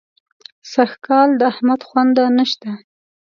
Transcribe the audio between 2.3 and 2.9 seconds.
نه شته.